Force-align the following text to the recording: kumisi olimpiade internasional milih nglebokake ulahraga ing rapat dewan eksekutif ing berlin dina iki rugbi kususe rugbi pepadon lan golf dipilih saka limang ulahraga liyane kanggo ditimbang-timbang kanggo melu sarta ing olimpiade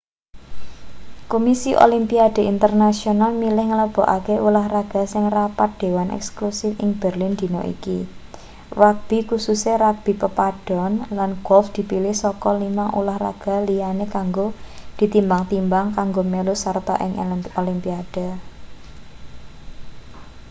kumisi 1.31 1.71
olimpiade 1.85 2.41
internasional 2.53 3.31
milih 3.41 3.65
nglebokake 3.71 4.35
ulahraga 4.47 5.01
ing 5.17 5.25
rapat 5.37 5.69
dewan 5.81 6.09
eksekutif 6.17 6.71
ing 6.83 6.89
berlin 7.01 7.33
dina 7.41 7.61
iki 7.73 7.99
rugbi 8.79 9.17
kususe 9.29 9.71
rugbi 9.83 10.13
pepadon 10.21 10.93
lan 11.17 11.31
golf 11.47 11.65
dipilih 11.75 12.15
saka 12.23 12.49
limang 12.61 12.89
ulahraga 12.99 13.55
liyane 13.67 14.05
kanggo 14.15 14.47
ditimbang-timbang 14.99 15.87
kanggo 15.97 16.21
melu 16.33 16.53
sarta 16.63 16.93
ing 17.05 17.13
olimpiade 17.61 18.27